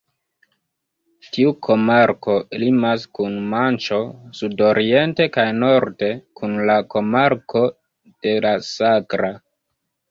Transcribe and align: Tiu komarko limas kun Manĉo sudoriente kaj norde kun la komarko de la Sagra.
Tiu 1.35 1.51
komarko 1.67 2.37
limas 2.63 3.05
kun 3.19 3.37
Manĉo 3.53 4.01
sudoriente 4.41 5.31
kaj 5.37 5.47
norde 5.61 6.13
kun 6.41 6.59
la 6.71 6.81
komarko 6.97 7.67
de 8.07 8.39
la 8.49 8.59
Sagra. 8.75 9.35